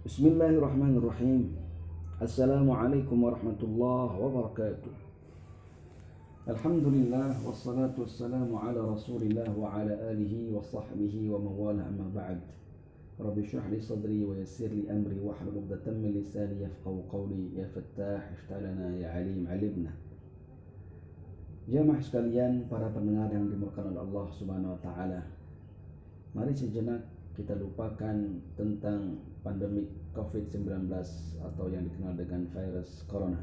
بسم 0.00 0.26
الله 0.26 0.48
الرحمن 0.48 0.96
الرحيم 0.96 1.56
السلام 2.22 2.70
عليكم 2.70 3.24
ورحمة 3.24 3.60
الله 3.62 4.08
وبركاته 4.20 4.92
الحمد 6.48 6.84
لله 6.84 7.46
والصلاة 7.46 7.92
والسلام 7.98 8.48
على 8.56 8.80
رسول 8.80 9.22
الله 9.22 9.58
وعلى 9.58 9.92
آله 10.12 10.56
وصحبه 10.56 11.14
ومن 11.32 11.80
أما 11.84 12.06
بعد 12.16 12.40
رب 13.20 13.38
اشرح 13.38 13.66
لي 13.68 13.80
صدري 13.80 14.24
ويسر 14.24 14.72
لي 14.72 14.88
أمري 14.88 15.20
واحلل 15.20 15.68
عقدة 15.68 15.92
من 15.92 16.16
لساني 16.16 16.64
يفقه 16.64 17.04
قولي 17.12 17.60
يا 17.60 17.68
فتاح 17.68 18.32
افتح 18.32 18.56
لنا 18.56 18.96
يا 18.96 19.08
عليم 19.12 19.44
علمنا 19.52 19.92
Jamaah 21.70 22.00
sekalian 22.00 22.66
para 22.72 22.88
pendengar 22.88 23.28
yang 23.30 23.46
dimurkan 23.46 23.92
oleh 23.92 24.02
Allah 24.02 24.26
Subhanahu 24.32 24.74
wa 24.74 24.80
taala. 24.82 25.22
Mari 26.34 26.50
sejenak 26.50 27.19
kita 27.38 27.54
lupakan 27.56 28.16
tentang 28.58 29.18
pandemi 29.40 29.86
COVID-19 30.12 30.90
atau 31.40 31.64
yang 31.70 31.86
dikenal 31.86 32.14
dengan 32.18 32.44
virus 32.50 33.06
corona. 33.06 33.40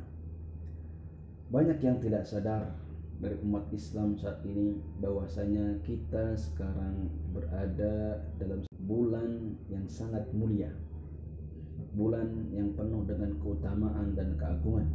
Banyak 1.48 1.80
yang 1.80 1.98
tidak 2.04 2.28
sadar 2.28 2.76
dari 3.18 3.40
umat 3.42 3.66
Islam 3.74 4.20
saat 4.20 4.44
ini 4.46 4.78
bahwasanya 5.02 5.82
kita 5.82 6.38
sekarang 6.38 7.10
berada 7.34 8.22
dalam 8.38 8.68
bulan 8.86 9.58
yang 9.72 9.88
sangat 9.90 10.28
mulia. 10.36 10.70
Bulan 11.98 12.52
yang 12.54 12.78
penuh 12.78 13.08
dengan 13.10 13.34
keutamaan 13.42 14.14
dan 14.14 14.38
keagungan 14.38 14.86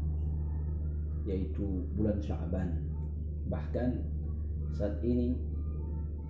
yaitu 1.26 1.86
bulan 1.94 2.18
Sya'ban. 2.18 2.82
Bahkan 3.50 3.90
saat 4.74 4.98
ini 5.02 5.38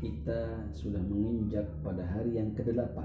kita 0.02 0.66
sudah 0.74 0.98
menginjak 0.98 1.62
pada 1.86 2.02
hari 2.02 2.34
yang 2.34 2.50
ke-8 2.58 2.98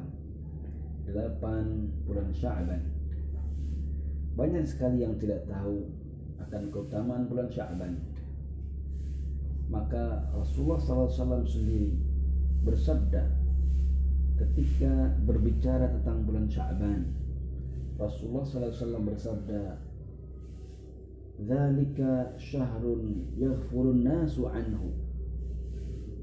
8 1.13 2.09
bulan 2.09 2.33
Sya'ban. 2.33 2.81
Banyak 4.33 4.65
sekali 4.65 5.05
yang 5.05 5.13
tidak 5.21 5.45
tahu 5.45 5.85
akan 6.41 6.61
keutamaan 6.73 7.29
bulan 7.29 7.53
Sya'ban. 7.53 8.01
Maka 9.69 10.25
Rasulullah 10.33 10.81
SAW 10.81 11.45
sendiri 11.45 11.93
bersabda 12.65 13.29
ketika 14.41 15.13
berbicara 15.21 15.93
tentang 16.01 16.25
bulan 16.25 16.49
Sya'ban 16.49 17.13
Rasulullah 17.97 18.45
SAW 18.45 19.05
bersabda 19.05 19.61
Zalika 21.37 22.33
syahrun 22.41 23.29
yaghfurun 23.37 24.01
nasu 24.01 24.49
anhu 24.49 25.06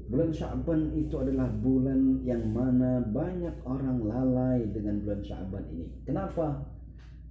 Bulan 0.05 0.29
Syaban 0.29 0.93
itu 0.93 1.17
adalah 1.17 1.49
bulan 1.49 2.21
yang 2.21 2.45
mana 2.53 3.01
banyak 3.01 3.57
orang 3.65 4.05
lalai 4.05 4.61
dengan 4.69 5.01
bulan 5.01 5.21
Syaban 5.25 5.65
ini. 5.73 5.89
Kenapa? 6.05 6.61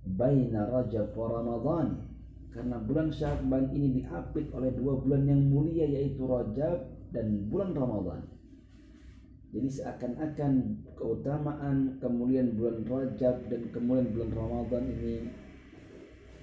Baina 0.03 0.67
Rajab 0.67 1.15
wa 1.15 1.39
Ramadan. 1.39 2.03
Karena 2.51 2.83
bulan 2.83 3.15
Syaban 3.15 3.71
ini 3.71 4.03
diapit 4.03 4.51
oleh 4.51 4.75
dua 4.75 4.99
bulan 4.99 5.23
yang 5.23 5.43
mulia 5.55 5.87
yaitu 5.87 6.27
Rajab 6.27 6.91
dan 7.15 7.47
bulan 7.47 7.79
Ramadan. 7.79 8.27
Jadi 9.55 9.71
seakan-akan 9.71 10.53
keutamaan 10.99 12.03
kemuliaan 12.03 12.59
bulan 12.59 12.83
Rajab 12.91 13.55
dan 13.55 13.71
kemuliaan 13.71 14.11
bulan 14.11 14.31
Ramadan 14.35 14.85
ini 14.99 15.17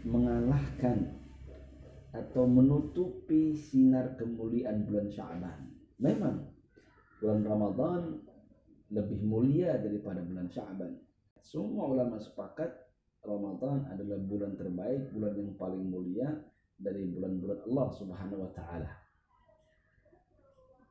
mengalahkan 0.08 1.12
atau 2.16 2.48
menutupi 2.48 3.52
sinar 3.52 4.16
kemuliaan 4.16 4.88
bulan 4.88 5.12
Syaban. 5.12 5.71
Memang 6.02 6.50
bulan 7.22 7.42
Ramadan 7.46 8.02
lebih 8.90 9.22
mulia 9.22 9.78
daripada 9.78 10.26
bulan 10.26 10.50
Sya'ban. 10.50 10.98
Semua 11.40 11.88
ulama 11.94 12.18
sepakat 12.18 12.74
Ramadan 13.22 13.86
adalah 13.94 14.18
bulan 14.18 14.58
terbaik, 14.58 15.14
bulan 15.14 15.34
yang 15.38 15.54
paling 15.56 15.86
mulia 15.86 16.42
dari 16.82 17.06
bulan-bulan 17.06 17.70
Allah 17.70 17.88
Subhanahu 17.94 18.42
wa 18.42 18.52
taala. 18.58 18.92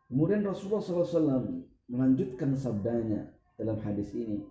Kemudian 0.07 0.47
Rasulullah 0.47 0.83
SAW 0.83 1.67
melanjutkan 1.91 2.55
sabdanya 2.55 3.35
dalam 3.59 3.79
hadis 3.83 4.15
ini. 4.15 4.47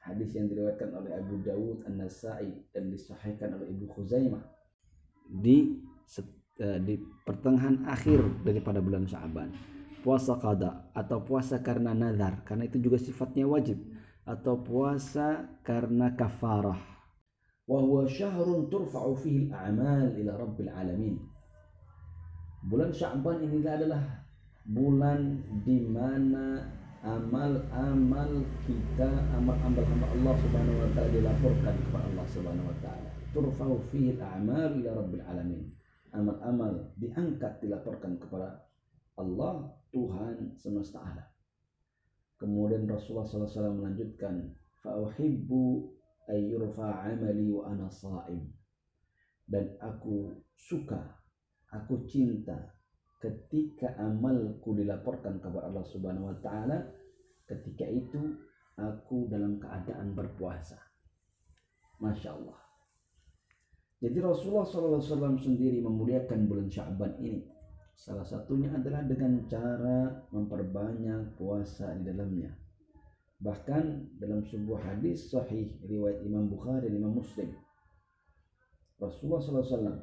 Hadis 0.00 0.34
yang 0.34 0.50
diriwayatkan 0.50 0.90
oleh 0.96 1.12
Abu 1.12 1.38
Dawud 1.44 1.86
An-Nasai 1.86 2.50
dan 2.74 2.90
disahihkan 2.90 3.52
oleh 3.52 3.68
Ibu 3.68 3.84
Khuzaimah 3.94 4.42
di 5.28 5.76
eh, 6.58 6.78
di 6.82 6.94
pertengahan 7.22 7.84
akhir 7.86 8.42
daripada 8.42 8.80
bulan 8.82 9.06
Sya'ban 9.06 9.79
puasa 10.00 10.36
qada 10.40 10.90
atau 10.96 11.20
puasa 11.22 11.60
karena 11.60 11.92
nazar 11.92 12.42
karena 12.44 12.66
itu 12.66 12.80
juga 12.80 12.96
sifatnya 12.96 13.44
wajib 13.44 13.80
atau 14.24 14.60
puasa 14.60 15.48
karena 15.64 16.12
kafarah. 16.14 16.78
Wa 17.66 17.78
huwa 17.78 18.06
syahrun 18.06 18.66
turfa'u 18.66 19.14
fihi 19.14 19.50
al-a'mal 19.50 20.10
ila 20.18 20.32
rabbil 20.38 20.70
alamin. 20.70 21.16
Bulan 22.60 22.92
Sya'ban 22.92 23.40
ini 23.40 23.64
adalah 23.64 24.04
bulan 24.68 25.40
di 25.64 25.80
mana 25.88 26.60
amal-amal 27.00 28.44
kita 28.68 29.08
amal-amal 29.32 29.80
hamba 29.80 30.06
Allah 30.12 30.34
Subhanahu 30.44 30.76
wa 30.84 30.88
taala 30.92 31.08
dilaporkan 31.08 31.74
kepada 31.88 32.04
Allah 32.12 32.26
Subhanahu 32.28 32.68
wa 32.68 32.76
taala. 32.84 33.08
Turfa'u 33.32 33.80
fihi 33.88 34.18
al-a'mal 34.20 34.76
ila 34.82 34.90
rabbil 35.00 35.24
alamin. 35.24 35.62
Amal-amal 36.12 36.90
diangkat 37.00 37.62
dilaporkan 37.64 38.18
kepada 38.20 38.66
Allah 39.16 39.79
Tuhan 39.90 40.54
semesta 40.56 41.02
alam. 41.02 41.28
Kemudian 42.40 42.88
Rasulullah 42.88 43.28
SAW 43.28 43.84
melanjutkan, 43.84 44.48
"Fa'uhibbu 44.80 45.92
ayyurfa 46.30 47.04
amali 47.04 47.52
wa 47.52 47.68
ana 47.68 47.90
sa'im." 47.92 48.48
Dan 49.44 49.76
aku 49.82 50.32
suka, 50.56 51.20
aku 51.74 52.08
cinta 52.08 52.56
ketika 53.20 53.92
amalku 54.00 54.72
dilaporkan 54.72 55.36
kepada 55.42 55.68
Allah 55.68 55.84
Subhanahu 55.84 56.32
wa 56.32 56.38
taala, 56.40 56.80
ketika 57.44 57.84
itu 57.84 58.40
aku 58.80 59.28
dalam 59.28 59.60
keadaan 59.60 60.16
berpuasa. 60.16 60.80
Masya 62.00 62.32
Allah. 62.32 62.56
Jadi 64.00 64.16
Rasulullah 64.16 64.64
SAW 64.64 65.36
sendiri 65.36 65.84
memuliakan 65.84 66.48
bulan 66.48 66.72
Syaban 66.72 67.20
ini 67.20 67.44
Salah 68.00 68.24
satunya 68.24 68.72
adalah 68.72 69.04
dengan 69.04 69.44
cara 69.44 70.24
memperbanyak 70.32 71.36
puasa 71.36 71.92
di 72.00 72.08
dalamnya. 72.08 72.48
Bahkan 73.44 74.16
dalam 74.16 74.40
sebuah 74.40 74.80
hadis 74.88 75.28
sahih 75.28 75.68
riwayat 75.84 76.24
Imam 76.24 76.48
Bukhari 76.48 76.88
dan 76.88 76.96
Imam 76.96 77.20
Muslim. 77.20 77.52
Rasulullah 78.96 79.40
SAW 79.44 80.00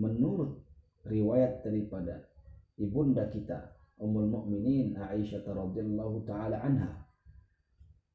menurut 0.00 0.64
riwayat 1.04 1.60
daripada 1.60 2.24
ibunda 2.80 3.28
kita 3.28 3.68
Ummul 4.00 4.32
Mukminin 4.32 4.96
Aisyah 4.96 5.44
radhiyallahu 5.44 6.24
taala 6.24 6.56
anha. 6.64 7.04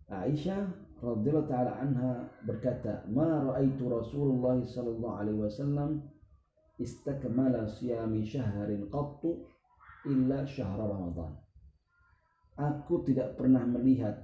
Aisyah 0.09 0.65
radhiyallahu 0.97 1.45
taala 1.45 1.77
anha 1.77 2.25
berkata, 2.41 3.05
"Ma 3.13 3.53
ra'aitu 3.53 3.85
Rasulullah 3.85 4.57
sallallahu 4.65 5.17
alaihi 5.21 5.41
wasallam 5.45 6.01
istakmala 6.79 7.67
siyami 7.67 8.25
syahrin 8.25 8.87
qattu 8.91 9.47
illa 10.05 10.43
syahr 10.43 10.79
Ramadan. 10.79 11.33
Aku 12.55 13.03
tidak 13.03 13.35
pernah 13.35 13.67
melihat 13.67 14.15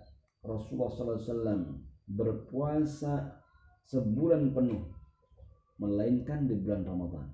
Rasulullah 0.41 0.91
SAW 1.19 1.83
berpuasa 2.07 3.43
sebulan 3.85 4.55
penuh 4.55 4.87
melainkan 5.81 6.47
di 6.47 6.55
bulan 6.55 6.87
Ramadan. 6.87 7.27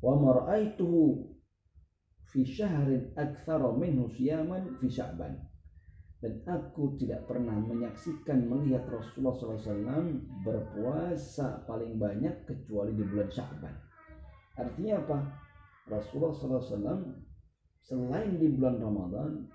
Wa 0.00 0.14
mar'aituhu 0.16 1.28
fi 2.30 2.40
syahrin 2.46 3.12
aktsara 3.16 3.72
minhu 3.74 4.08
siyaman 4.08 4.76
fi 4.80 4.86
Sya'ban. 4.88 5.34
Dan 6.16 6.40
aku 6.48 6.96
tidak 6.96 7.28
pernah 7.28 7.60
menyaksikan 7.60 8.48
melihat 8.48 8.88
Rasulullah 8.88 9.36
SAW 9.36 10.16
berpuasa 10.40 11.68
paling 11.68 12.00
banyak 12.00 12.48
kecuali 12.48 12.96
di 12.96 13.04
bulan 13.04 13.28
Sya'ban. 13.28 13.85
Artinya 14.56 14.94
apa? 15.04 15.18
Rasulullah 15.86 16.34
SAW 16.34 17.14
selain 17.86 18.32
di 18.40 18.50
bulan 18.56 18.82
Ramadan, 18.82 19.46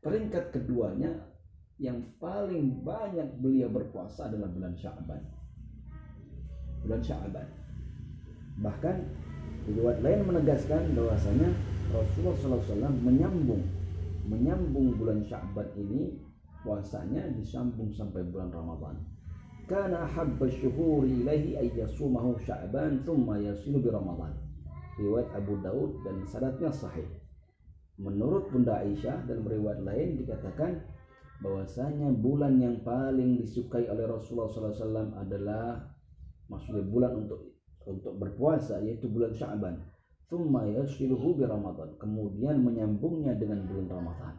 peringkat 0.00 0.54
keduanya 0.56 1.12
yang 1.76 2.00
paling 2.16 2.80
banyak 2.80 3.28
beliau 3.42 3.68
berpuasa 3.68 4.32
adalah 4.32 4.48
bulan 4.48 4.72
Sya'ban. 4.78 5.20
Bulan 6.86 7.02
Sya'ban. 7.04 7.48
Bahkan 8.64 8.96
riwayat 9.68 10.00
lain 10.00 10.20
menegaskan 10.24 10.96
bahwasanya 10.96 11.48
Rasulullah 11.92 12.62
SAW 12.64 12.96
menyambung 13.04 13.64
menyambung 14.30 14.94
bulan 14.96 15.20
Sya'ban 15.26 15.68
ini 15.76 16.16
puasanya 16.62 17.28
disambung 17.34 17.90
sampai 17.92 18.22
bulan 18.28 18.52
Ramadan 18.52 18.96
kana 19.70 20.02
ahabba 20.10 20.50
syuhuri 20.50 21.22
ilaihi 21.22 21.54
ay 21.54 21.70
yasumahu 21.78 22.34
sya'ban 22.42 23.06
thumma 23.06 23.38
yasilu 23.38 23.78
bi 23.78 23.86
ramadan 23.86 24.34
riwayat 24.98 25.30
Abu 25.38 25.54
Daud 25.62 26.02
dan 26.02 26.26
sanadnya 26.26 26.74
sahih 26.74 27.06
menurut 28.02 28.50
Bunda 28.50 28.82
Aisyah 28.82 29.30
dan 29.30 29.46
riwayat 29.46 29.86
lain 29.86 30.18
dikatakan 30.18 30.82
bahwasanya 31.40 32.10
bulan 32.18 32.58
yang 32.58 32.82
paling 32.82 33.40
disukai 33.40 33.88
oleh 33.88 34.04
Rasulullah 34.10 34.50
SAW 34.50 35.16
adalah 35.16 35.78
maksudnya 36.50 36.84
bulan 36.84 37.24
untuk 37.24 37.40
untuk 37.88 38.12
berpuasa 38.20 38.82
yaitu 38.84 39.08
bulan 39.08 39.32
Sya'ban. 39.32 39.80
Thumma 40.28 40.68
yasiluhu 40.68 41.40
bi 41.40 41.48
Ramadan. 41.48 41.96
Kemudian 41.96 42.60
menyambungnya 42.60 43.34
dengan 43.34 43.64
bulan 43.66 43.88
Ramadan. 43.88 44.34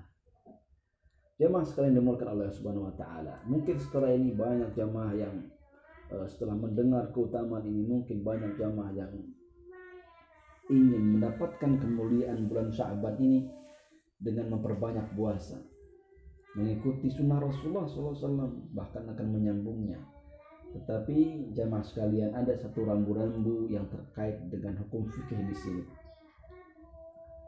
Jemaah 1.41 1.65
sekalian 1.65 1.97
dimulakan 1.97 2.37
oleh 2.37 2.53
Subhanahu 2.53 2.85
wa 2.85 2.93
taala. 2.93 3.41
Mungkin 3.49 3.73
setelah 3.81 4.13
ini 4.13 4.29
banyak 4.37 4.77
jemaah 4.77 5.09
yang 5.17 5.49
uh, 6.13 6.29
setelah 6.29 6.53
mendengar 6.53 7.09
keutamaan 7.09 7.65
ini 7.65 7.81
mungkin 7.81 8.21
banyak 8.21 8.61
jemaah 8.61 8.93
yang 8.93 9.09
ingin 10.69 11.17
mendapatkan 11.17 11.81
kemuliaan 11.81 12.45
bulan 12.45 12.69
Sya'ban 12.69 13.17
ini 13.17 13.49
dengan 14.21 14.53
memperbanyak 14.53 15.17
puasa, 15.17 15.57
mengikuti 16.53 17.09
sunnah 17.09 17.41
Rasulullah 17.41 17.89
SAW, 17.89 18.77
bahkan 18.77 19.09
akan 19.09 19.27
menyambungnya. 19.33 19.97
Tetapi 20.77 21.49
jamaah 21.57 21.81
sekalian 21.81 22.37
ada 22.37 22.53
satu 22.53 22.85
rambu-rambu 22.85 23.65
yang 23.65 23.89
terkait 23.89 24.37
dengan 24.53 24.77
hukum 24.85 25.09
fikih 25.09 25.41
di 25.49 25.55
sini. 25.57 25.83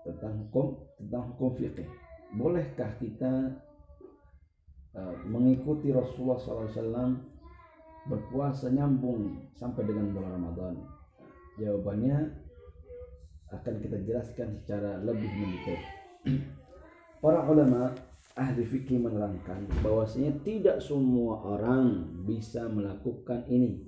Tentang 0.01 0.49
hukum 0.49 0.81
tentang 0.97 1.29
hukum 1.37 1.53
fikih. 1.53 1.87
Bolehkah 2.33 2.97
kita 2.97 3.53
mengikuti 5.25 5.89
Rasulullah 5.89 6.37
SAW 6.37 7.17
berpuasa 8.05 8.69
nyambung 8.69 9.49
sampai 9.57 9.83
dengan 9.85 10.13
bulan 10.13 10.31
Ramadan? 10.37 10.73
Jawabannya 11.57 12.17
akan 13.53 13.75
kita 13.81 13.97
jelaskan 14.05 14.57
secara 14.57 14.97
lebih 15.01 15.29
mendetail. 15.29 15.81
Para 17.23 17.45
ulama 17.45 17.93
ahli 18.33 18.65
fikih 18.65 18.97
menerangkan 18.97 19.69
bahwasanya 19.85 20.41
tidak 20.41 20.81
semua 20.81 21.37
orang 21.45 22.09
bisa 22.25 22.65
melakukan 22.65 23.45
ini. 23.45 23.85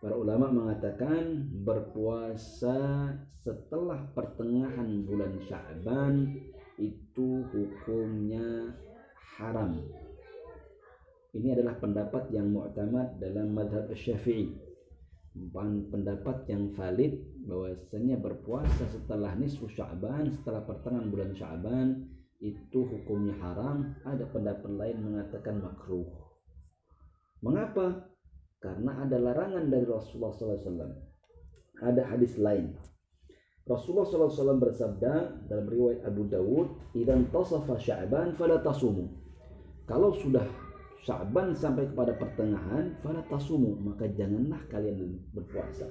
Para 0.00 0.16
ulama 0.16 0.48
mengatakan 0.48 1.48
berpuasa 1.60 3.12
setelah 3.44 4.00
pertengahan 4.16 5.04
bulan 5.04 5.36
Sya'ban 5.44 6.40
itu 6.80 7.44
hukumnya 7.52 8.72
haram. 9.40 9.80
Ini 11.32 11.56
adalah 11.56 11.80
pendapat 11.80 12.28
yang 12.34 12.52
mu'tamad 12.52 13.16
dalam 13.16 13.56
madhab 13.56 13.88
syafi'i. 13.96 14.52
Pendapat 15.94 16.42
yang 16.50 16.74
valid 16.74 17.46
bahwasanya 17.46 18.18
berpuasa 18.18 18.84
setelah 18.90 19.38
nisfu 19.38 19.70
Sya'ban, 19.70 20.26
setelah 20.34 20.66
pertengahan 20.66 21.06
bulan 21.06 21.30
Sya'ban 21.32 22.02
itu 22.42 22.82
hukumnya 22.82 23.38
haram. 23.38 23.94
Ada 24.02 24.26
pendapat 24.26 24.74
lain 24.74 24.98
mengatakan 25.06 25.62
makruh. 25.62 26.10
Mengapa? 27.46 28.10
Karena 28.58 29.06
ada 29.06 29.16
larangan 29.22 29.70
dari 29.70 29.86
Rasulullah 29.86 30.34
SAW. 30.34 30.98
Ada 31.80 32.10
hadis 32.10 32.34
lain. 32.36 32.74
Rasulullah 33.70 34.10
SAW 34.10 34.58
bersabda 34.58 35.46
dalam 35.46 35.66
riwayat 35.70 36.02
Abu 36.10 36.26
Dawud, 36.26 36.90
"Idan 36.98 37.30
tasafa 37.30 37.78
Sya'ban 37.78 38.34
fala 38.34 38.58
tasumu." 38.58 39.29
Kalau 39.90 40.14
sudah 40.14 40.46
Sya'ban 41.02 41.50
sampai 41.56 41.90
kepada 41.90 42.14
pertengahan, 42.14 42.94
fala 43.02 43.24
tasumu, 43.26 43.74
maka 43.82 44.06
janganlah 44.14 44.62
kalian 44.70 45.18
berpuasa. 45.34 45.90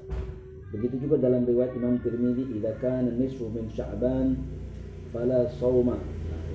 Begitu 0.71 1.03
juga 1.03 1.19
dalam 1.27 1.43
riwayat 1.43 1.75
Imam 1.75 1.99
Tirmidzi, 1.99 2.47
"Idza 2.55 2.77
kana 2.79 3.11
nisfu 3.11 3.51
min 3.51 3.67
Sya'ban 3.67 4.39
fala 5.11 5.51
shauma." 5.59 5.99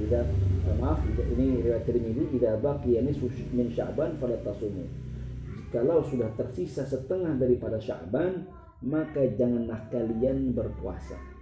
Idza 0.01 0.25
maaf, 0.81 1.03
ini 1.05 1.61
riwayat 1.67 1.85
Tirmidzi, 1.85 2.33
"Idza 2.33 2.57
baqiya 2.63 3.05
nisfu 3.05 3.29
min 3.53 3.69
Sya'ban 3.69 4.17
fala 4.17 4.41
tasumu." 4.41 4.87
Jikalau 5.69 6.01
sudah 6.07 6.31
tersisa 6.39 6.87
setengah 6.87 7.35
daripada 7.37 7.77
Sya'ban, 7.77 8.47
maka 8.87 9.21
janganlah 9.35 9.91
kalian 9.91 10.55
berpuasa. 10.55 11.34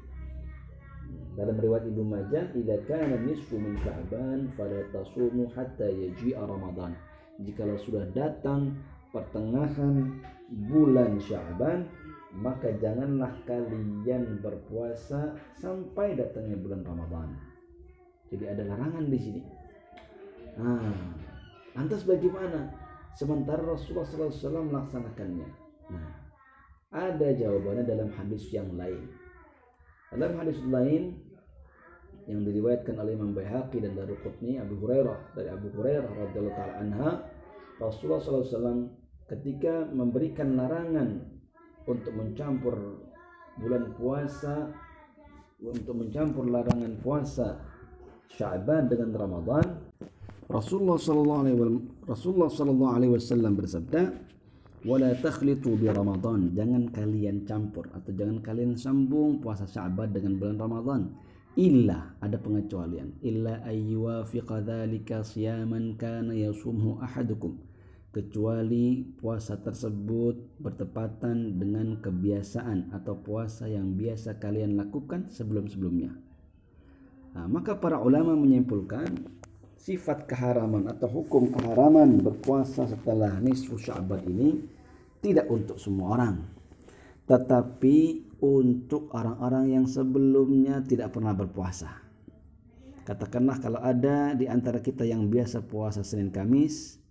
Dalam 1.33 1.57
riwayat 1.57 1.89
Ibnu 1.89 2.05
Majah, 2.05 2.45
"Idza 2.53 2.77
kana 2.85 3.17
nisfu 3.25 3.57
min 3.57 3.73
Sya'ban 3.81 4.53
fala 4.53 4.85
tasumu 4.93 5.49
hatta 5.57 5.89
yaji'a 5.89 6.45
Ramadan." 6.45 6.93
Jikalau 7.41 7.81
sudah 7.81 8.05
datang 8.13 8.77
pertengahan 9.13 10.21
bulan 10.69 11.17
Sya'ban, 11.17 11.89
maka 12.37 12.73
janganlah 12.77 13.33
kalian 13.45 14.41
berpuasa 14.41 15.37
sampai 15.57 16.17
datangnya 16.17 16.57
bulan 16.61 16.85
Ramadan. 16.85 17.29
Jadi 18.33 18.45
ada 18.49 18.65
larangan 18.65 19.05
di 19.09 19.19
sini. 19.21 19.41
Nah, 20.57 20.93
lantas 21.77 22.05
bagaimana? 22.09 22.73
Sementara 23.13 23.61
Rasulullah 23.61 24.09
SAW 24.09 24.73
melaksanakannya. 24.73 25.49
Nah, 25.93 26.13
ada 26.93 27.29
jawabannya 27.37 27.85
dalam 27.85 28.09
hadis 28.17 28.49
yang 28.53 28.73
lain. 28.77 29.05
Dalam 30.13 30.37
hadis 30.45 30.61
lain 30.69 31.17
yang 32.29 32.45
diriwayatkan 32.45 32.95
oleh 33.01 33.17
Imam 33.17 33.33
Baihaqi 33.33 33.83
dan 33.83 33.97
Daruqutni 33.97 34.61
Abu 34.61 34.79
Hurairah 34.79 35.35
dari 35.35 35.49
Abu 35.51 35.73
Hurairah 35.75 36.11
radhiyallahu 36.13 36.55
taala 36.55 36.75
anha 36.79 37.11
Rasulullah 37.81 38.23
SAW 38.23 38.93
ketika 39.27 39.89
memberikan 39.91 40.55
larangan 40.55 41.19
untuk 41.89 42.15
mencampur 42.15 43.03
bulan 43.59 43.91
puasa 43.97 44.71
untuk 45.63 45.95
mencampur 45.99 46.47
larangan 46.47 46.93
puasa 47.03 47.49
Sya'ban 48.31 48.87
dengan 48.87 49.17
Ramadan 49.17 49.67
Rasulullah 50.47 51.01
sallallahu 51.01 51.41
alaihi 51.43 51.59
Rasulullah 52.07 52.51
sallallahu 52.53 52.93
alaihi 52.95 53.13
wasallam 53.17 53.53
bersabda 53.59 54.03
wala 54.83 55.15
takhlitu 55.15 55.79
bi 55.79 55.87
Ramadan. 55.87 56.51
Jangan 56.55 56.91
kalian 56.91 57.47
campur 57.47 57.87
atau 57.95 58.11
jangan 58.11 58.43
kalian 58.43 58.75
sambung 58.75 59.39
puasa 59.39 59.67
Sya'ban 59.67 60.11
dengan 60.11 60.39
bulan 60.39 60.59
Ramadan. 60.59 61.03
Illa 61.55 62.17
ada 62.19 62.41
pengecualian. 62.41 63.21
Illa 63.21 63.61
ayyuwafiqa 63.63 64.65
dzalika 64.65 65.21
siyaman 65.23 66.01
kana 66.01 66.33
yasumhu 66.33 66.99
ahadukum. 66.99 67.61
Kecuali 68.13 69.09
puasa 69.17 69.57
tersebut 69.57 70.61
bertepatan 70.61 71.57
dengan 71.57 71.97
kebiasaan 71.97 72.93
atau 72.93 73.17
puasa 73.17 73.73
yang 73.73 73.97
biasa 73.97 74.37
kalian 74.37 74.77
lakukan 74.77 75.33
sebelum-sebelumnya. 75.33 76.13
Nah, 77.33 77.49
maka 77.49 77.81
para 77.81 77.97
ulama 77.97 78.37
menyimpulkan 78.37 79.09
sifat 79.83 80.31
keharaman 80.31 80.87
atau 80.87 81.11
hukum 81.11 81.51
keharaman 81.51 82.23
berpuasa 82.23 82.87
setelah 82.87 83.43
nisfu 83.43 83.75
Sya'ban 83.75 84.23
ini 84.31 84.63
tidak 85.19 85.51
untuk 85.51 85.83
semua 85.83 86.15
orang. 86.15 86.37
Tetapi 87.27 87.99
untuk 88.43 89.11
orang-orang 89.11 89.75
yang 89.75 89.87
sebelumnya 89.91 90.83
tidak 90.87 91.15
pernah 91.15 91.35
berpuasa. 91.35 91.99
Katakanlah 93.03 93.59
kalau 93.59 93.83
ada 93.83 94.39
di 94.39 94.47
antara 94.47 94.79
kita 94.79 95.03
yang 95.03 95.27
biasa 95.27 95.67
puasa 95.67 96.07
Senin 96.07 96.31
Kamis, 96.31 97.03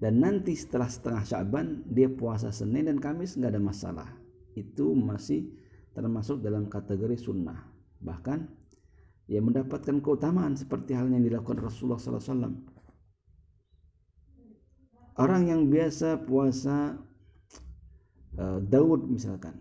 dan 0.00 0.18
nanti 0.18 0.56
setelah 0.56 0.88
setengah 0.88 1.22
Syaban 1.22 1.84
dia 1.86 2.08
puasa 2.08 2.50
Senin 2.50 2.88
dan 2.88 2.98
Kamis 2.98 3.36
nggak 3.36 3.52
ada 3.52 3.62
masalah 3.62 4.08
itu 4.56 4.96
masih 4.96 5.52
termasuk 5.92 6.40
dalam 6.40 6.66
kategori 6.66 7.20
sunnah 7.20 7.68
bahkan 8.00 8.48
ia 9.30 9.38
mendapatkan 9.38 10.02
keutamaan 10.02 10.58
seperti 10.58 10.98
halnya 10.98 11.22
yang 11.22 11.30
dilakukan 11.30 11.62
Rasulullah 11.62 12.02
SAW 12.02 12.50
orang 15.22 15.42
yang 15.46 15.70
biasa 15.70 16.26
puasa 16.26 16.98
uh, 18.34 18.58
Daud 18.58 19.06
misalkan 19.06 19.54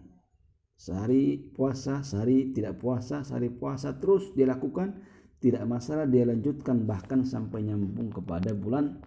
sehari 0.74 1.38
puasa 1.54 2.02
sehari 2.02 2.50
tidak 2.50 2.82
puasa 2.82 3.22
sehari 3.22 3.54
puasa 3.54 3.94
terus 3.94 4.34
dia 4.34 4.50
lakukan 4.50 4.98
tidak 5.38 5.64
masalah 5.70 6.10
dia 6.10 6.26
lanjutkan 6.26 6.84
bahkan 6.84 7.22
sampai 7.22 7.64
nyambung 7.70 8.10
kepada 8.10 8.52
bulan 8.58 9.00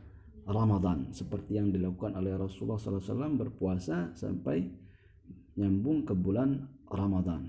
Ramadan 0.47 1.11
seperti 1.15 1.59
yang 1.59 1.71
dilakukan 1.71 2.19
oleh 2.19 2.35
Rasulullah 2.35 2.79
SAW 2.79 3.39
berpuasa 3.39 4.11
sampai 4.15 4.67
nyambung 5.55 6.03
ke 6.03 6.17
bulan 6.17 6.67
Ramadan. 6.89 7.47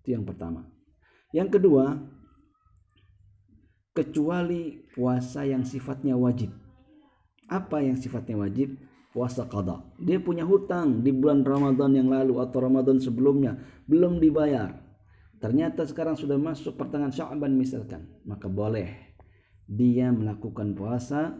Itu 0.00 0.16
yang 0.16 0.24
pertama. 0.24 0.64
Yang 1.34 1.58
kedua, 1.60 1.98
kecuali 3.94 4.82
puasa 4.92 5.46
yang 5.46 5.62
sifatnya 5.62 6.18
wajib. 6.18 6.50
Apa 7.46 7.80
yang 7.80 7.94
sifatnya 7.94 8.36
wajib? 8.36 8.74
Puasa 9.14 9.46
qada. 9.46 9.78
Dia 10.02 10.18
punya 10.18 10.42
hutang 10.42 11.06
di 11.06 11.14
bulan 11.14 11.46
Ramadan 11.46 11.94
yang 11.94 12.10
lalu 12.10 12.42
atau 12.42 12.58
Ramadan 12.66 12.98
sebelumnya 12.98 13.54
belum 13.86 14.18
dibayar. 14.18 14.74
Ternyata 15.38 15.86
sekarang 15.86 16.18
sudah 16.18 16.34
masuk 16.34 16.74
pertengahan 16.74 17.14
Sya'ban 17.14 17.54
misalkan, 17.54 18.10
maka 18.26 18.50
boleh 18.50 19.14
dia 19.70 20.10
melakukan 20.10 20.76
puasa 20.76 21.32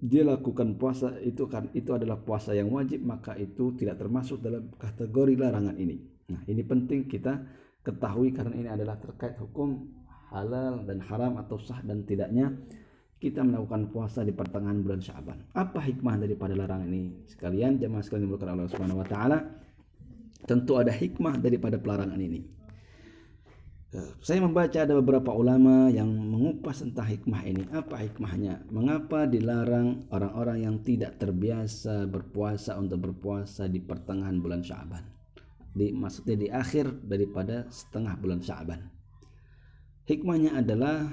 dia 0.00 0.24
lakukan 0.24 0.80
puasa 0.80 1.20
itu 1.20 1.44
kan 1.50 1.68
itu 1.76 1.92
adalah 1.92 2.16
puasa 2.22 2.56
yang 2.56 2.72
wajib 2.72 3.04
maka 3.04 3.36
itu 3.36 3.76
tidak 3.76 4.00
termasuk 4.00 4.40
dalam 4.40 4.72
kategori 4.80 5.36
larangan 5.36 5.76
ini. 5.76 6.00
Nah, 6.32 6.40
ini 6.48 6.62
penting 6.64 7.04
kita 7.04 7.42
ketahui 7.84 8.32
karena 8.32 8.54
ini 8.56 8.68
adalah 8.70 8.96
terkait 8.96 9.36
hukum 9.36 9.99
halal 10.30 10.86
dan 10.86 11.02
haram 11.04 11.36
atau 11.36 11.58
sah 11.58 11.82
dan 11.82 12.06
tidaknya 12.06 12.54
kita 13.20 13.44
melakukan 13.44 13.92
puasa 13.92 14.24
di 14.24 14.32
pertengahan 14.32 14.80
bulan 14.80 15.04
Syaban. 15.04 15.44
Apa 15.52 15.84
hikmah 15.84 16.16
daripada 16.16 16.56
larangan 16.56 16.88
ini? 16.88 17.28
Sekalian 17.28 17.76
jemaah 17.76 18.00
sekalian 18.00 18.24
dimulakan 18.30 18.48
Allah 18.56 18.70
Subhanahu 18.72 19.02
wa 19.04 19.08
taala, 19.08 19.38
tentu 20.48 20.80
ada 20.80 20.88
hikmah 20.88 21.36
daripada 21.36 21.76
pelarangan 21.76 22.16
ini. 22.16 22.40
Eh, 23.90 24.10
saya 24.22 24.38
membaca 24.38 24.78
ada 24.86 24.94
beberapa 24.96 25.34
ulama 25.34 25.90
yang 25.90 26.08
mengupas 26.08 26.80
tentang 26.80 27.10
hikmah 27.10 27.42
ini. 27.42 27.66
Apa 27.74 28.00
hikmahnya? 28.06 28.70
Mengapa 28.70 29.26
dilarang 29.26 30.08
orang-orang 30.14 30.62
yang 30.64 30.76
tidak 30.80 31.18
terbiasa 31.18 32.06
berpuasa 32.06 32.78
untuk 32.78 33.10
berpuasa 33.10 33.66
di 33.66 33.82
pertengahan 33.82 34.38
bulan 34.38 34.62
Syaban? 34.62 35.04
Di 35.74 35.90
maksudnya 35.90 36.38
di 36.38 36.48
akhir 36.48 37.02
daripada 37.04 37.66
setengah 37.68 38.14
bulan 38.16 38.40
Syaban. 38.40 38.99
Hikmahnya 40.08 40.58
adalah 40.58 41.10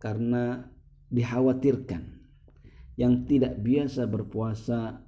karena 0.00 0.66
dikhawatirkan 1.12 2.02
yang 2.96 3.24
tidak 3.28 3.60
biasa 3.60 4.08
berpuasa 4.08 5.00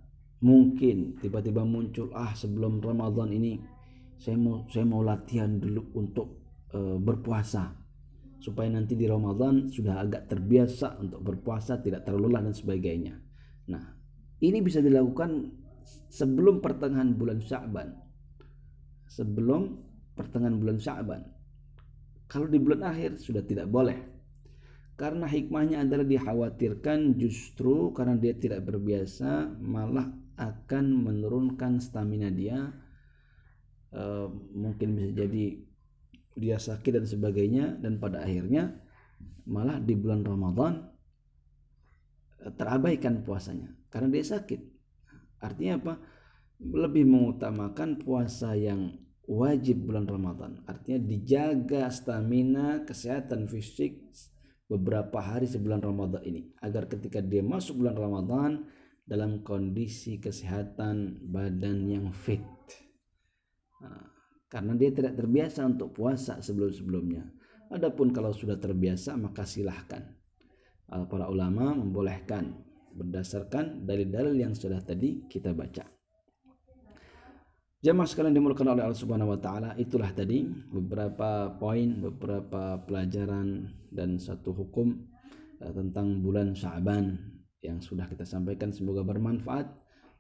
mungkin 0.45 1.17
tiba-tiba 1.21 1.65
muncul 1.65 2.13
ah 2.13 2.37
sebelum 2.37 2.81
Ramadan 2.81 3.33
ini 3.33 3.57
saya 4.21 4.37
mau 4.37 4.69
saya 4.69 4.85
mau 4.85 5.01
latihan 5.01 5.57
dulu 5.57 5.97
untuk 5.97 6.29
e, 6.69 7.01
berpuasa 7.01 7.73
supaya 8.45 8.69
nanti 8.69 8.93
di 8.93 9.09
Ramadan 9.09 9.73
sudah 9.73 10.05
agak 10.05 10.29
terbiasa 10.29 11.01
untuk 11.01 11.25
berpuasa 11.25 11.81
tidak 11.81 12.05
terlalu 12.05 12.29
lelah 12.29 12.53
dan 12.53 12.55
sebagainya. 12.57 13.15
Nah, 13.73 13.85
ini 14.45 14.61
bisa 14.61 14.85
dilakukan 14.85 15.49
sebelum 16.13 16.61
pertengahan 16.61 17.17
bulan 17.17 17.41
Sya'ban. 17.41 17.89
Sebelum 19.09 19.81
pertengahan 20.13 20.61
bulan 20.61 20.77
Sya'ban. 20.77 21.25
Kalau 22.29 22.49
di 22.49 22.59
bulan 22.59 22.91
akhir 22.91 23.21
sudah 23.21 23.45
tidak 23.45 23.69
boleh. 23.69 23.99
Karena 24.95 25.27
hikmahnya 25.27 25.83
adalah 25.83 26.07
dikhawatirkan 26.07 27.19
justru 27.19 27.91
karena 27.91 28.15
dia 28.15 28.35
tidak 28.39 28.63
berbiasa 28.63 29.59
malah 29.59 30.07
akan 30.39 30.85
menurunkan 31.03 31.83
stamina 31.83 32.31
dia 32.31 32.71
e, 33.91 34.03
mungkin 34.55 34.95
bisa 34.95 35.11
jadi 35.15 35.45
dia 36.35 36.59
sakit 36.59 36.99
dan 36.99 37.07
sebagainya 37.07 37.79
dan 37.79 38.03
pada 38.03 38.23
akhirnya 38.27 38.75
malah 39.47 39.79
di 39.79 39.95
bulan 39.95 40.27
Ramadan 40.27 40.83
eh, 42.43 42.53
terabaikan 42.55 43.23
puasanya 43.23 43.71
karena 43.91 44.09
dia 44.11 44.25
sakit. 44.27 44.61
Artinya 45.39 45.75
apa? 45.79 45.95
Lebih 46.59 47.05
mengutamakan 47.07 48.01
puasa 48.01 48.59
yang 48.59 49.04
wajib 49.29 49.89
bulan 49.89 50.05
Ramadan. 50.09 50.61
Artinya 50.69 51.01
dijaga 51.01 51.89
stamina 51.89 52.85
kesehatan 52.85 53.49
fisik 53.49 54.05
beberapa 54.69 55.21
hari 55.21 55.49
sebelum 55.49 55.81
Ramadan 55.81 56.23
ini. 56.25 56.53
Agar 56.61 56.89
ketika 56.89 57.21
dia 57.25 57.41
masuk 57.45 57.85
bulan 57.85 57.97
Ramadan 57.97 58.51
dalam 59.05 59.45
kondisi 59.45 60.21
kesehatan 60.21 61.25
badan 61.29 61.89
yang 61.89 62.07
fit. 62.13 62.45
Nah, 63.85 64.09
karena 64.49 64.73
dia 64.77 64.91
tidak 64.93 65.17
terbiasa 65.21 65.61
untuk 65.69 65.93
puasa 65.93 66.41
sebelum-sebelumnya. 66.41 67.25
Adapun 67.73 68.13
kalau 68.13 68.33
sudah 68.33 68.57
terbiasa 68.57 69.17
maka 69.17 69.45
silahkan. 69.45 70.05
Para 70.85 71.27
ulama 71.27 71.75
membolehkan 71.75 72.55
berdasarkan 72.95 73.83
dalil-dalil 73.83 74.37
yang 74.37 74.55
sudah 74.55 74.79
tadi 74.85 75.27
kita 75.27 75.51
baca 75.57 75.94
Jamaah 77.85 78.09
sekalian 78.09 78.33
dimulakan 78.33 78.73
oleh 78.73 78.89
Allah 78.89 78.97
Subhanahu 78.97 79.37
wa 79.37 79.41
taala, 79.45 79.77
itulah 79.77 80.09
tadi 80.17 80.41
beberapa 80.73 81.53
poin, 81.61 82.01
beberapa 82.01 82.81
pelajaran 82.81 83.69
dan 83.93 84.17
satu 84.17 84.57
hukum 84.57 85.05
uh, 85.61 85.69
tentang 85.69 86.25
bulan 86.25 86.57
Sya'ban 86.57 87.13
yang 87.61 87.85
sudah 87.85 88.09
kita 88.09 88.25
sampaikan. 88.25 88.73
Semoga 88.73 89.05
bermanfaat 89.05 89.69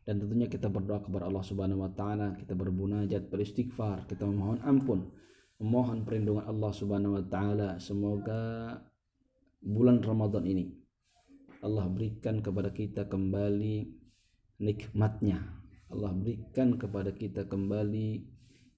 dan 0.04 0.20
tentunya 0.20 0.44
kita 0.44 0.68
berdoa 0.68 1.00
kepada 1.00 1.24
Allah 1.24 1.40
Subhanahu 1.40 1.88
wa 1.88 1.92
taala, 1.96 2.36
kita 2.36 2.52
berbunajat, 2.52 3.32
beristighfar, 3.32 4.04
kita 4.12 4.28
memohon 4.28 4.60
ampun, 4.60 5.08
memohon 5.56 6.04
perlindungan 6.04 6.44
Allah 6.44 6.68
Subhanahu 6.68 7.16
wa 7.16 7.24
taala. 7.32 7.80
Semoga 7.80 8.76
bulan 9.64 10.04
Ramadan 10.04 10.44
ini 10.44 10.68
Allah 11.64 11.88
berikan 11.88 12.44
kepada 12.44 12.76
kita 12.76 13.08
kembali 13.08 13.88
nikmatnya 14.60 15.63
Allah 15.92 16.12
berikan 16.16 16.80
kepada 16.80 17.12
kita 17.12 17.44
kembali 17.44 18.24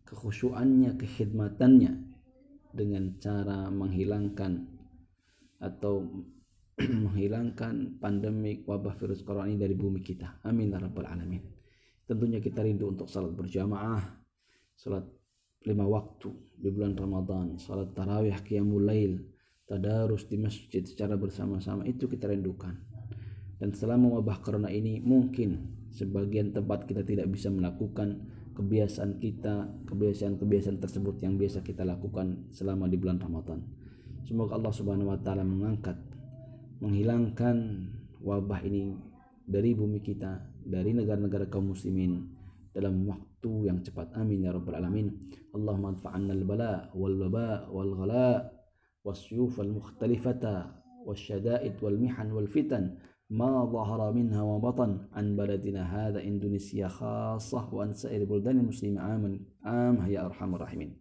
kekhusyuannya, 0.06 0.94
kekhidmatannya 0.98 1.92
dengan 2.74 3.18
cara 3.18 3.70
menghilangkan 3.70 4.66
atau 5.62 6.04
menghilangkan 7.04 7.96
pandemik 7.96 8.68
wabah 8.68 8.94
virus 9.00 9.24
corona 9.24 9.48
ini 9.48 9.58
dari 9.58 9.74
bumi 9.74 10.04
kita. 10.04 10.44
Amin 10.44 10.70
ya 10.70 10.78
rabbal 10.78 11.08
alamin. 11.08 11.40
Tentunya 12.06 12.38
kita 12.38 12.62
rindu 12.62 12.86
untuk 12.86 13.10
salat 13.10 13.34
berjamaah, 13.34 13.98
salat 14.76 15.02
lima 15.66 15.82
waktu 15.88 16.30
di 16.54 16.70
bulan 16.70 16.94
Ramadan, 16.94 17.58
salat 17.58 17.90
tarawih, 17.96 18.38
qiyamul 18.46 18.86
lail, 18.86 19.18
tadarus 19.66 20.30
di 20.30 20.38
masjid 20.38 20.86
secara 20.86 21.18
bersama-sama 21.18 21.82
itu 21.88 22.06
kita 22.06 22.30
rindukan. 22.30 22.78
Dan 23.56 23.72
selama 23.72 24.20
wabah 24.20 24.38
corona 24.44 24.70
ini 24.70 25.02
mungkin 25.02 25.56
sebagian 25.96 26.52
tempat 26.52 26.84
kita 26.84 27.00
tidak 27.00 27.32
bisa 27.32 27.48
melakukan 27.48 28.20
kebiasaan 28.52 29.16
kita, 29.16 29.68
kebiasaan-kebiasaan 29.88 30.76
tersebut 30.80 31.24
yang 31.24 31.40
biasa 31.40 31.64
kita 31.64 31.88
lakukan 31.88 32.52
selama 32.52 32.84
di 32.88 33.00
bulan 33.00 33.16
Ramadan. 33.16 33.64
Semoga 34.28 34.60
Allah 34.60 34.72
Subhanahu 34.76 35.12
wa 35.12 35.20
taala 35.20 35.44
mengangkat 35.44 35.96
menghilangkan 36.84 37.56
wabah 38.20 38.60
ini 38.68 38.92
dari 39.48 39.72
bumi 39.72 40.04
kita, 40.04 40.52
dari 40.60 40.92
negara-negara 40.92 41.48
kaum 41.48 41.72
muslimin 41.72 42.28
dalam 42.76 43.08
waktu 43.08 43.72
yang 43.72 43.80
cepat. 43.80 44.12
Amin 44.20 44.44
ya 44.44 44.52
rabbal 44.52 44.76
alamin. 44.76 45.08
Allahumma 45.56 45.96
anfa'anna 45.96 46.36
al-bala 46.36 46.92
wal 46.92 47.16
waba 47.16 47.72
wal 47.72 47.92
ghala 47.96 48.52
wasyuf 49.00 49.56
al 49.62 49.72
mukhtalifata 49.72 50.76
wasyada'id 51.06 51.78
wal 51.80 51.96
mihan 51.96 52.34
wal 52.34 52.50
fitan 52.50 52.98
ما 53.30 53.64
ظهر 53.64 54.12
منها 54.12 54.42
وبطن 54.42 54.98
عن 55.12 55.36
بلدنا 55.36 55.82
هذا 55.82 56.22
إندونيسيا 56.22 56.88
خاصة 56.88 57.74
وعن 57.74 57.92
سائر 57.92 58.24
بلدان 58.24 58.58
المسلمين. 58.58 58.98
عاما 58.98 59.40
عام 59.64 60.10
يا 60.10 60.26
أرحم 60.26 60.54
الراحمين. 60.54 60.96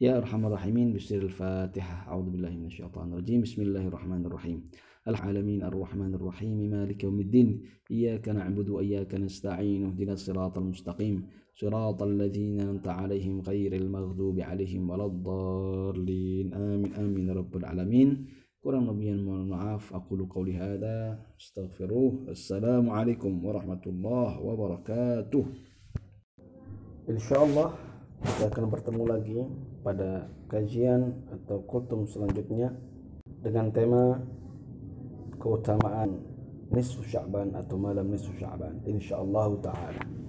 يا 0.00 0.18
أرحم 0.18 0.46
الراحمين 0.46 0.92
بسر 0.92 1.22
الفاتحة. 1.22 2.08
أعوذ 2.08 2.30
بالله 2.30 2.50
من 2.50 2.66
الشيطان 2.66 3.12
الرجيم. 3.12 3.40
بسم 3.40 3.62
الله 3.62 3.88
الرحمن 3.88 4.26
الرحيم. 4.26 4.70
العالمين 5.08 5.62
الرحمن 5.62 6.14
الرحيم 6.14 6.70
مالك 6.70 7.04
يوم 7.04 7.20
الدين. 7.20 7.62
إياك 7.90 8.28
نعبد 8.28 8.68
وإياك 8.68 9.14
نستعين 9.14 9.84
اهدنا 9.84 10.12
الصراط 10.12 10.58
المستقيم. 10.58 11.16
صراط 11.54 12.02
الذين 12.02 12.60
أنت 12.60 12.88
عليهم 12.88 13.40
غير 13.40 13.72
المغضوب 13.76 14.40
عليهم 14.40 14.90
ولا 14.90 15.06
الضالين. 15.06 16.54
آمين 16.54 16.92
آمين 16.92 17.30
رب 17.30 17.56
العالمين. 17.56 18.26
Kurang 18.60 18.92
lebih 18.92 19.16
mohon 19.24 19.56
maaf 19.56 19.88
aku 19.88 20.20
qauli 20.28 20.52
hada 20.52 21.16
astaghfiruh. 21.40 22.28
Assalamualaikum 22.28 23.40
warahmatullahi 23.40 24.36
wabarakatuh. 24.36 25.44
Insyaallah 27.08 27.72
kita 28.20 28.52
akan 28.52 28.64
bertemu 28.68 29.02
lagi 29.08 29.32
pada 29.80 30.28
kajian 30.52 31.24
atau 31.32 31.64
kutum 31.64 32.04
selanjutnya 32.04 32.76
dengan 33.40 33.72
tema 33.72 34.20
keutamaan 35.40 36.20
nisfu 36.68 37.00
Sya'ban 37.00 37.56
atau 37.56 37.80
malam 37.80 38.12
nisfu 38.12 38.36
Sya'ban. 38.36 38.84
Insyaallah 38.84 39.56
taala 39.64 40.19